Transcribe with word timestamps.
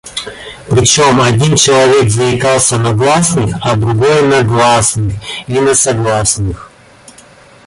Причём 0.67 1.21
один 1.21 1.55
человек 1.55 2.09
заикался 2.09 2.79
на 2.79 2.91
гласных, 2.93 3.55
а 3.61 3.75
другой 3.75 4.23
на 4.27 4.41
гласных 4.41 5.13
и 5.45 5.59
на 5.59 5.75
согласных. 5.75 6.71